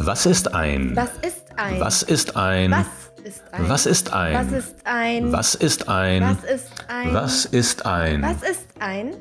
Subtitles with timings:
[0.00, 0.94] Was ist ein?
[0.94, 1.80] Was ist ein?
[1.80, 2.70] Was ist ein?
[2.70, 3.68] Was ist ein?
[3.68, 4.44] Was ist ein?
[4.44, 5.32] Was ist ein?
[5.32, 6.22] Was ist ein?
[6.22, 7.12] Was ist ein?
[7.14, 8.22] Was ist ein?
[8.22, 9.14] Was ist ein?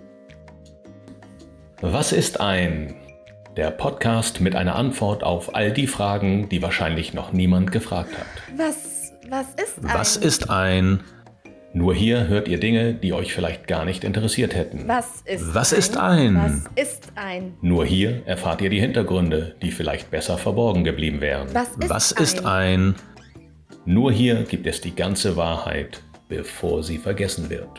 [1.81, 2.95] Was ist ein?
[3.55, 8.27] Der Podcast mit einer Antwort auf all die Fragen, die wahrscheinlich noch niemand gefragt hat.
[8.55, 9.93] Was, was ist ein?
[9.95, 11.03] Was ist ein?
[11.77, 14.87] Nur hier hört ihr Dinge, die euch vielleicht gar nicht interessiert hätten.
[14.87, 15.79] Was ist Was ein?
[15.79, 16.35] ist ein?
[16.75, 17.53] Was ist ein?
[17.61, 21.53] Nur hier erfahrt ihr die Hintergründe, die vielleicht besser verborgen geblieben wären.
[21.53, 22.95] Was ist Was ist ein?
[23.85, 27.69] Nur hier gibt es die ganze Wahrheit, bevor sie vergessen wird.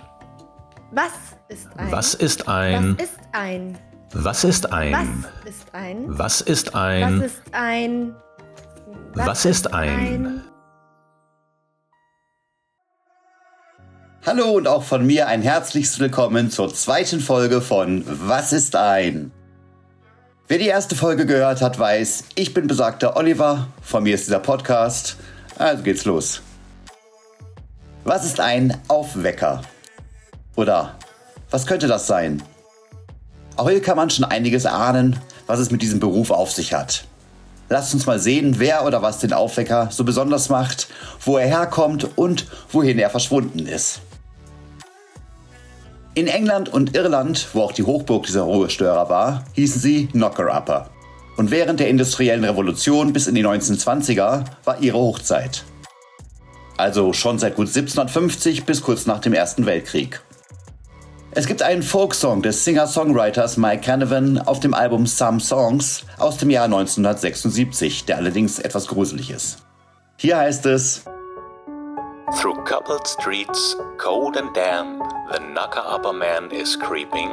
[0.92, 1.11] Was
[1.48, 1.91] ist ein?
[1.91, 2.97] Was ist ein?
[2.98, 3.78] Was ist ein?
[4.12, 4.92] Was ist ein?
[4.95, 6.05] Was ist ein?
[6.06, 7.20] Was ist Was ein?
[7.23, 8.15] ist ein?
[9.15, 10.42] Was ist ein?
[14.29, 19.33] Hallo und auch von mir ein herzliches Willkommen zur zweiten Folge von Was ist ein?
[20.49, 24.41] Wer die erste Folge gehört hat, weiß, ich bin besagter Oliver, von mir ist dieser
[24.41, 25.17] Podcast,
[25.57, 26.43] also geht's los.
[28.05, 29.62] Was ist ein Aufwecker?
[30.57, 30.98] Oder
[31.51, 32.42] was könnte das sein?
[33.57, 37.05] Auch hier kann man schon einiges ahnen, was es mit diesem Beruf auf sich hat.
[37.70, 40.89] Lasst uns mal sehen, wer oder was den Aufwecker so besonders macht,
[41.25, 44.03] wo er herkommt und wohin er verschwunden ist.
[46.19, 50.91] In England und Irland, wo auch die Hochburg dieser Ruhestörer war, hießen sie Knocker-Upper.
[51.36, 55.62] Und während der industriellen Revolution bis in die 1920er war ihre Hochzeit.
[56.77, 60.20] Also schon seit gut 1750 bis kurz nach dem Ersten Weltkrieg.
[61.30, 66.50] Es gibt einen Folksong des Singer-Songwriters Mike Canavan auf dem Album Some Songs aus dem
[66.50, 69.58] Jahr 1976, der allerdings etwas gruselig ist.
[70.16, 71.05] Hier heißt es,
[72.37, 77.31] Through coupled streets, cold and damp, the knocker upper man is creeping,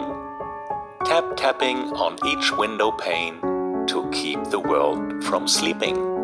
[1.04, 3.40] tap tapping on each window pane
[3.88, 6.16] to keep the world from sleeping.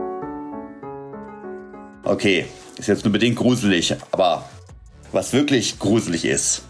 [2.04, 2.48] okay,
[2.78, 4.44] ist jetzt nur bedingt gruselig, aber
[5.12, 6.64] was wirklich gruselig ist,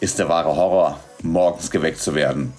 [0.00, 2.52] ist der wahre Horror, morgens geweckt zu werden.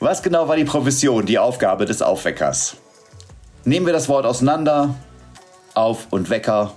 [0.00, 2.76] Was genau war die Profession, die Aufgabe des Aufweckers?
[3.64, 4.94] Nehmen wir das Wort auseinander.
[5.78, 6.72] Auf und Wecker.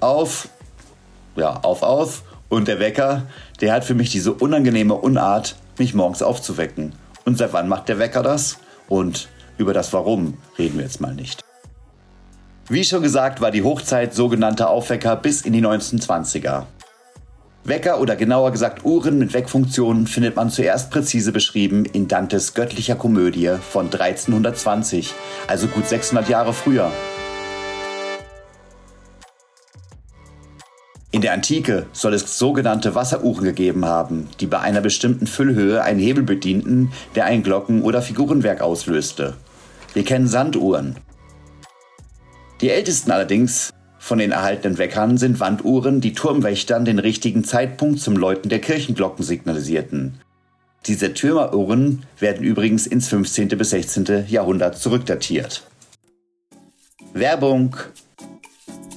[0.00, 0.48] Auf,
[1.36, 2.22] ja, auf, auf.
[2.48, 3.24] Und der Wecker,
[3.60, 6.94] der hat für mich diese unangenehme Unart, mich morgens aufzuwecken.
[7.26, 8.56] Und seit wann macht der Wecker das?
[8.88, 9.28] Und
[9.58, 11.44] über das Warum reden wir jetzt mal nicht.
[12.68, 16.62] Wie schon gesagt, war die Hochzeit sogenannter Aufwecker bis in die 1920er.
[17.64, 22.94] Wecker oder genauer gesagt Uhren mit Weckfunktionen findet man zuerst präzise beschrieben in Dantes göttlicher
[22.94, 25.12] Komödie von 1320,
[25.48, 26.90] also gut 600 Jahre früher.
[31.22, 36.24] Der Antike soll es sogenannte Wasseruhren gegeben haben, die bei einer bestimmten Füllhöhe einen Hebel
[36.24, 39.34] bedienten, der ein Glocken- oder Figurenwerk auslöste.
[39.94, 40.96] Wir kennen Sanduhren.
[42.60, 48.16] Die ältesten allerdings von den erhaltenen Weckern sind Wanduhren, die Turmwächtern den richtigen Zeitpunkt zum
[48.16, 50.20] Läuten der Kirchenglocken signalisierten.
[50.86, 53.48] Diese Türmeruhren werden übrigens ins 15.
[53.48, 54.26] bis 16.
[54.28, 55.62] Jahrhundert zurückdatiert.
[57.12, 57.76] Werbung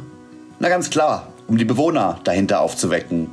[0.59, 3.31] Na ganz klar, um die Bewohner dahinter aufzuwecken.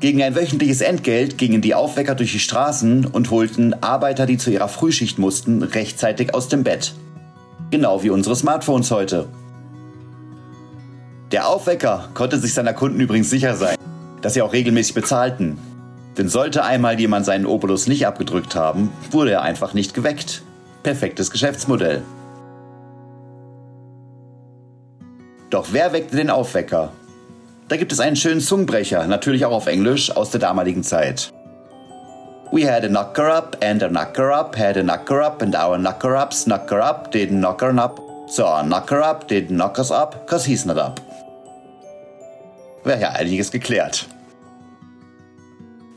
[0.00, 4.50] Gegen ein wöchentliches Entgelt gingen die Aufwecker durch die Straßen und holten Arbeiter, die zu
[4.50, 6.94] ihrer Frühschicht mussten, rechtzeitig aus dem Bett.
[7.70, 9.28] Genau wie unsere Smartphones heute.
[11.32, 13.76] Der Aufwecker konnte sich seiner Kunden übrigens sicher sein,
[14.20, 15.58] dass sie auch regelmäßig bezahlten.
[16.18, 20.42] Denn sollte einmal jemand seinen Obolus nicht abgedrückt haben, wurde er einfach nicht geweckt.
[20.82, 22.02] Perfektes Geschäftsmodell.
[25.50, 26.90] Doch wer weckte den Aufwecker?
[27.68, 31.32] Da gibt es einen schönen Zungenbrecher, natürlich auch auf Englisch, aus der damaligen Zeit.
[32.50, 35.78] We had a knocker up and a knocker up had a knocker up and our
[35.78, 38.00] knocker ups knocker up didn't knocker up.
[38.28, 41.00] So our knocker up didn't knock us up cause he's not up.
[42.84, 44.08] Wäre ja einiges geklärt.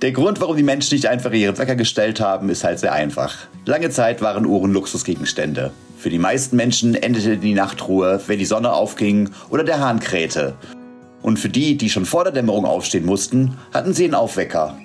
[0.02, 3.38] Der Grund, warum die Menschen nicht einfach ihre Wecker gestellt haben, ist halt sehr einfach.
[3.66, 5.72] Lange Zeit waren Uhren Luxusgegenstände.
[5.98, 10.56] Für die meisten Menschen endete die Nachtruhe, wenn die Sonne aufging oder der Hahn krähte.
[11.22, 14.78] Und für die, die schon vor der Dämmerung aufstehen mussten, hatten sie einen Aufwecker.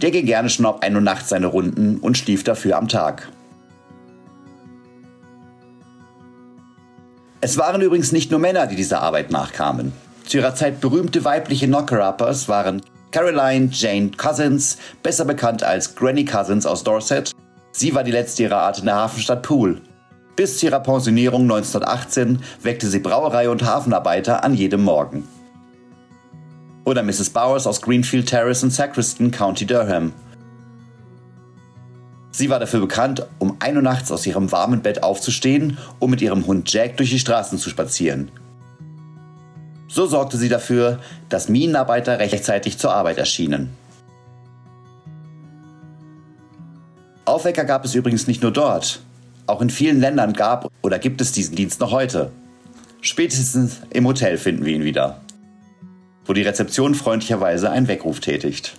[0.00, 3.28] Der ging gerne schon ab 1 Uhr nachts seine Runden und schlief dafür am Tag.
[7.40, 9.92] Es waren übrigens nicht nur Männer, die dieser Arbeit nachkamen.
[10.26, 16.64] Zu ihrer Zeit berühmte weibliche Knocker-Uppers waren Caroline Jane Cousins, besser bekannt als Granny Cousins
[16.64, 17.32] aus Dorset.
[17.72, 19.82] Sie war die letzte ihrer Art in der Hafenstadt Poole.
[20.34, 25.28] Bis zu ihrer Pensionierung 1918 weckte sie Brauerei und Hafenarbeiter an jedem Morgen.
[26.84, 27.30] Oder Mrs.
[27.30, 30.12] Bowers aus Greenfield Terrace in Sacriston, County Durham.
[32.30, 36.22] Sie war dafür bekannt, um 1 Uhr nachts aus ihrem warmen Bett aufzustehen, um mit
[36.22, 38.30] ihrem Hund Jack durch die Straßen zu spazieren.
[39.92, 43.76] So sorgte sie dafür, dass Minenarbeiter rechtzeitig zur Arbeit erschienen.
[47.26, 49.00] Aufwecker gab es übrigens nicht nur dort.
[49.46, 52.32] Auch in vielen Ländern gab oder gibt es diesen Dienst noch heute.
[53.02, 55.20] Spätestens im Hotel finden wir ihn wieder,
[56.24, 58.78] wo die Rezeption freundlicherweise einen Weckruf tätigt.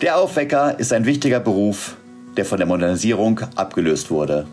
[0.00, 1.98] Der Aufwecker ist ein wichtiger Beruf,
[2.38, 4.46] der von der Modernisierung abgelöst wurde.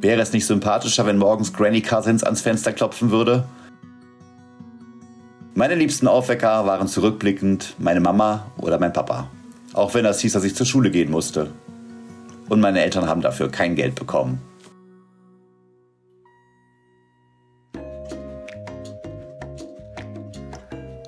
[0.00, 3.44] Wäre es nicht sympathischer, wenn morgens Granny Cousins ans Fenster klopfen würde?
[5.54, 9.28] Meine liebsten Aufwecker waren zurückblickend meine Mama oder mein Papa.
[9.72, 11.50] Auch wenn das hieß, dass ich zur Schule gehen musste
[12.48, 14.40] und meine Eltern haben dafür kein Geld bekommen.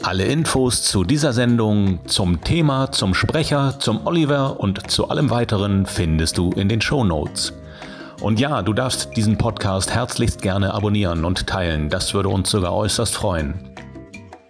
[0.02, 5.84] Alle Infos zu dieser Sendung, zum Thema, zum Sprecher, zum Oliver und zu allem weiteren
[5.84, 7.52] findest du in den Show Notes.
[8.26, 12.75] Und ja, du darfst diesen Podcast herzlichst gerne abonnieren und teilen, das würde uns sogar
[12.75, 13.55] äußerst freuen.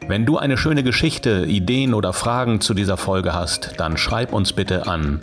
[0.09, 4.55] Wenn du eine schöne Geschichte, Ideen oder Fragen zu dieser Folge hast, dann schreib uns
[4.55, 5.21] bitte an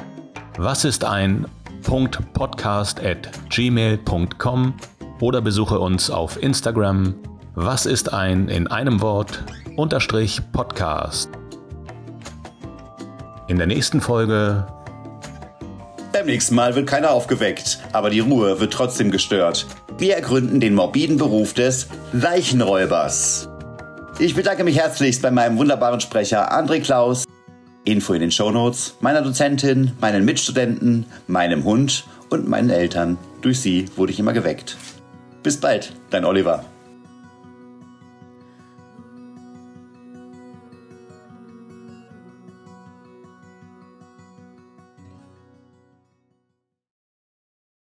[0.60, 1.48] was ist ein
[1.82, 4.74] .podcast@gmail.com
[5.20, 7.16] oder besuche uns auf Instagram
[7.56, 9.44] was ist ein in einem Wort
[9.78, 11.32] unterstrich Podcast.
[13.48, 14.68] In der nächsten Folge
[16.14, 19.66] beim nächsten Mal wird keiner aufgeweckt, aber die Ruhe wird trotzdem gestört.
[19.98, 23.50] Wir ergründen den morbiden Beruf des Leichenräubers.
[24.20, 27.26] Ich bedanke mich herzlichst bei meinem wunderbaren Sprecher André Klaus
[27.86, 33.18] Info in den Shownotes, meiner Dozentin, meinen Mitstudenten, meinem Hund und meinen Eltern.
[33.42, 34.78] Durch sie wurde ich immer geweckt.
[35.42, 36.64] Bis bald, dein Oliver.